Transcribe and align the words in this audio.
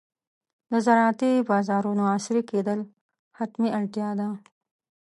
د 0.71 0.73
زراعتي 0.85 1.31
بازارونو 1.49 2.03
عصري 2.15 2.41
کېدل 2.51 2.79
حتمي 3.39 3.69
اړتیا 3.79 4.09
ده. 4.19 4.27